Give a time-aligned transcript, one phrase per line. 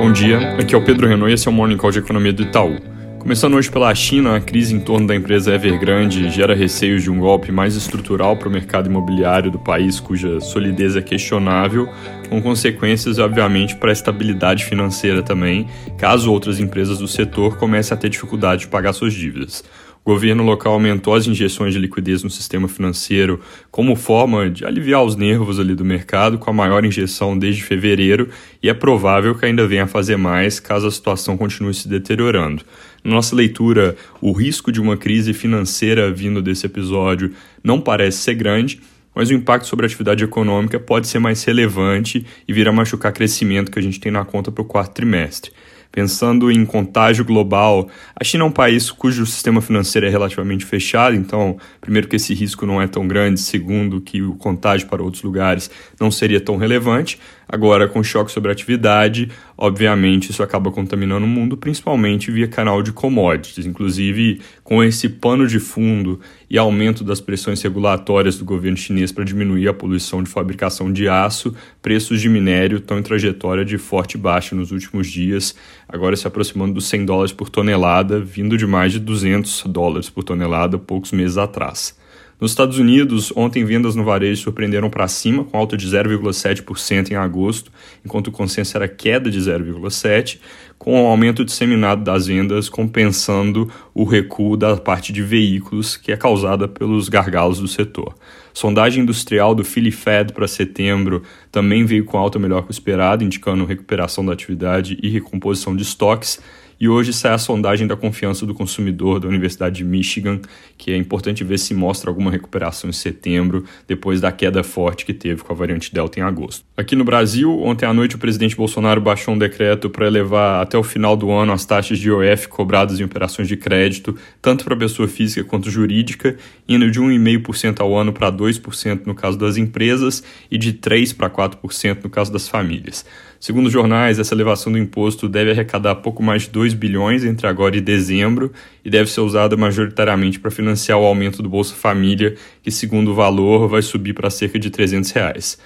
[0.00, 2.32] Bom dia, aqui é o Pedro Renault e esse é o Morning Call de Economia
[2.32, 2.78] do Itaú.
[3.18, 7.18] Começando hoje pela China, a crise em torno da empresa Evergrande gera receios de um
[7.18, 11.86] golpe mais estrutural para o mercado imobiliário do país, cuja solidez é questionável,
[12.30, 15.66] com consequências, obviamente, para a estabilidade financeira também,
[15.98, 19.62] caso outras empresas do setor comecem a ter dificuldade de pagar suas dívidas.
[20.02, 23.38] O governo local aumentou as injeções de liquidez no sistema financeiro
[23.70, 28.30] como forma de aliviar os nervos ali do mercado, com a maior injeção desde fevereiro,
[28.62, 32.64] e é provável que ainda venha a fazer mais caso a situação continue se deteriorando.
[33.04, 38.34] Na nossa leitura, o risco de uma crise financeira vindo desse episódio não parece ser
[38.34, 38.80] grande,
[39.14, 43.12] mas o impacto sobre a atividade econômica pode ser mais relevante e vir a machucar
[43.12, 45.50] crescimento que a gente tem na conta para o quarto trimestre.
[45.92, 51.16] Pensando em contágio global, a China é um país cujo sistema financeiro é relativamente fechado,
[51.16, 55.22] então, primeiro, que esse risco não é tão grande, segundo, que o contágio para outros
[55.24, 57.18] lugares não seria tão relevante.
[57.52, 59.28] Agora, com choque sobre atividade,
[59.58, 63.66] obviamente isso acaba contaminando o mundo, principalmente via canal de commodities.
[63.66, 69.24] Inclusive, com esse pano de fundo e aumento das pressões regulatórias do governo chinês para
[69.24, 74.16] diminuir a poluição de fabricação de aço, preços de minério estão em trajetória de forte
[74.16, 75.56] baixa nos últimos dias,
[75.88, 80.22] agora se aproximando dos 100 dólares por tonelada, vindo de mais de 200 dólares por
[80.22, 81.98] tonelada poucos meses atrás.
[82.40, 87.14] Nos Estados Unidos, ontem vendas no varejo surpreenderam para cima, com alta de 0,7% em
[87.14, 87.70] agosto,
[88.02, 90.38] enquanto o consenso era queda de 0,7%,
[90.80, 96.16] com o aumento disseminado das vendas compensando o recuo da parte de veículos, que é
[96.16, 98.14] causada pelos gargalos do setor.
[98.54, 103.22] Sondagem industrial do Philly Fed para setembro também veio com alta melhor que o esperado,
[103.22, 106.40] indicando recuperação da atividade e recomposição de estoques
[106.80, 110.40] e hoje sai a sondagem da confiança do consumidor da Universidade de Michigan,
[110.78, 115.12] que é importante ver se mostra alguma recuperação em setembro, depois da queda forte que
[115.12, 116.64] teve com a variante Delta em agosto.
[116.74, 120.78] Aqui no Brasil, ontem à noite o presidente Bolsonaro baixou um decreto para elevar até
[120.78, 124.76] o final do ano as taxas de IOF cobradas em operações de crédito, tanto para
[124.76, 126.36] pessoa física quanto jurídica,
[126.68, 131.28] indo de 1,5% ao ano para 2% no caso das empresas e de 3% para
[131.28, 133.04] 4% no caso das famílias.
[133.40, 137.48] Segundo os jornais, essa elevação do imposto deve arrecadar pouco mais de 2 bilhões entre
[137.48, 138.52] agora e dezembro
[138.84, 143.14] e deve ser usada majoritariamente para financiar o aumento do Bolsa Família, que, segundo o
[143.14, 145.58] valor, vai subir para cerca de 300 reais.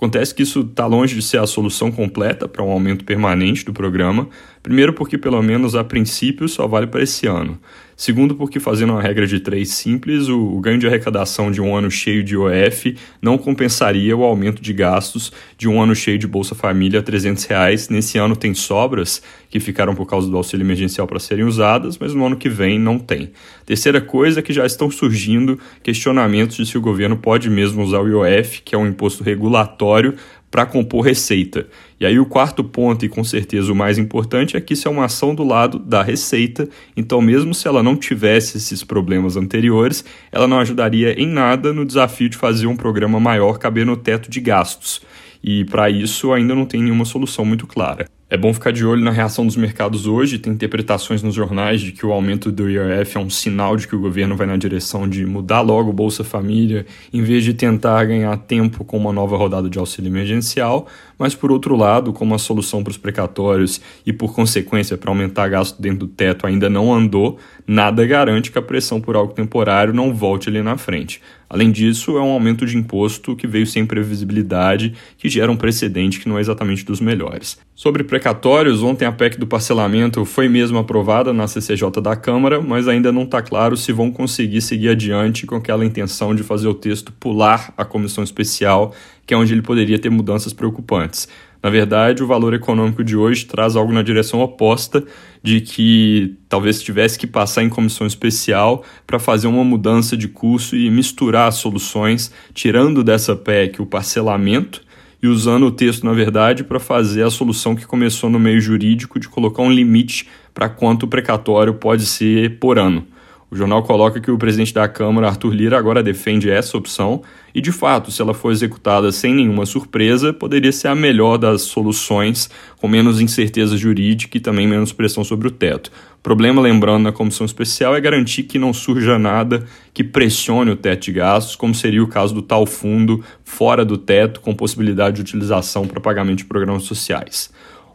[0.00, 3.72] Acontece que isso está longe de ser a solução completa para um aumento permanente do
[3.74, 4.30] programa,
[4.62, 7.60] primeiro porque, pelo menos a princípio, só vale para esse ano.
[8.00, 11.90] Segundo, porque fazendo uma regra de três simples, o, ganho de arrecadação de um ano
[11.90, 16.54] cheio de OF não compensaria o aumento de gastos de um ano cheio de Bolsa
[16.54, 17.90] Família a 300 reais.
[17.90, 22.14] Nesse ano tem sobras que ficaram por causa do auxílio emergencial para serem usadas, mas
[22.14, 23.32] no ano que vem não tem.
[23.66, 28.00] Terceira coisa é que já estão surgindo questionamentos de se o governo pode mesmo usar
[28.00, 30.14] o IOF, que é um imposto regulatório,
[30.50, 31.66] para compor receita.
[31.98, 34.90] E aí o quarto ponto, e com certeza o mais importante, é que isso é
[34.90, 40.04] uma ação do lado da receita, então mesmo se ela não tivesse esses problemas anteriores,
[40.32, 44.30] ela não ajudaria em nada no desafio de fazer um programa maior caber no teto
[44.30, 45.00] de gastos.
[45.42, 48.06] E para isso ainda não tem nenhuma solução muito clara.
[48.32, 50.38] É bom ficar de olho na reação dos mercados hoje.
[50.38, 53.96] Tem interpretações nos jornais de que o aumento do IRF é um sinal de que
[53.96, 58.04] o governo vai na direção de mudar logo o Bolsa Família, em vez de tentar
[58.04, 60.86] ganhar tempo com uma nova rodada de auxílio emergencial.
[61.18, 65.48] Mas, por outro lado, como a solução para os precatórios e, por consequência, para aumentar
[65.48, 67.36] gasto dentro do teto ainda não andou,
[67.66, 71.20] nada garante que a pressão por algo temporário não volte ali na frente.
[71.52, 76.20] Além disso, é um aumento de imposto que veio sem previsibilidade, que gera um precedente
[76.20, 77.58] que não é exatamente dos melhores.
[77.74, 82.86] Sobre precatórios, ontem a PEC do parcelamento foi mesmo aprovada na CCJ da Câmara, mas
[82.86, 86.74] ainda não está claro se vão conseguir seguir adiante com aquela intenção de fazer o
[86.74, 88.94] texto pular a comissão especial,
[89.26, 91.26] que é onde ele poderia ter mudanças preocupantes.
[91.62, 95.04] Na verdade, o valor econômico de hoje traz algo na direção oposta
[95.42, 100.74] de que talvez tivesse que passar em comissão especial para fazer uma mudança de curso
[100.74, 104.82] e misturar as soluções, tirando dessa PEC o parcelamento
[105.22, 109.20] e usando o texto, na verdade, para fazer a solução que começou no meio jurídico
[109.20, 113.06] de colocar um limite para quanto o precatório pode ser por ano.
[113.50, 117.20] O jornal coloca que o presidente da Câmara, Arthur Lira, agora defende essa opção
[117.52, 121.62] e, de fato, se ela for executada sem nenhuma surpresa, poderia ser a melhor das
[121.62, 125.90] soluções, com menos incerteza jurídica e também menos pressão sobre o teto.
[126.20, 130.76] O problema, lembrando, na comissão especial é garantir que não surja nada que pressione o
[130.76, 135.16] teto de gastos, como seria o caso do tal fundo fora do teto, com possibilidade
[135.16, 137.50] de utilização para pagamento de programas sociais.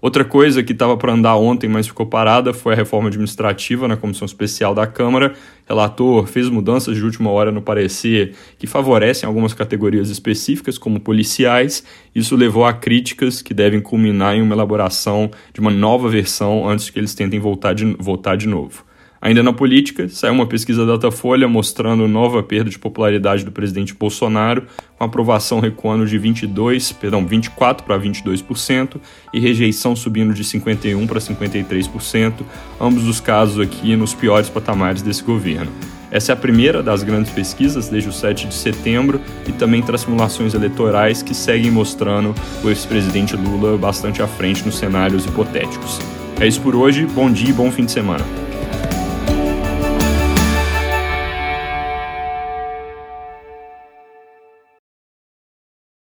[0.05, 3.97] Outra coisa que estava para andar ontem, mas ficou parada, foi a reforma administrativa na
[3.97, 5.33] comissão especial da Câmara,
[5.67, 11.83] relator fez mudanças de última hora no parecer que favorecem algumas categorias específicas, como policiais.
[12.13, 16.91] Isso levou a críticas que devem culminar em uma elaboração de uma nova versão antes
[16.91, 18.85] que eles tentem voltar de, votar de novo.
[19.25, 23.91] Ainda na política, saiu uma pesquisa da Datafolha mostrando nova perda de popularidade do presidente
[23.91, 24.67] Bolsonaro,
[24.99, 28.97] com aprovação recuando de 22, perdão, 24 para 22%
[29.33, 32.33] e rejeição subindo de 51 para 53%,
[32.79, 35.71] ambos os casos aqui nos piores patamares desse governo.
[36.11, 40.01] Essa é a primeira das grandes pesquisas desde o 7 de setembro e também traz
[40.01, 45.99] simulações eleitorais que seguem mostrando o ex-presidente Lula bastante à frente nos cenários hipotéticos.
[46.39, 48.44] É isso por hoje, bom dia e bom fim de semana.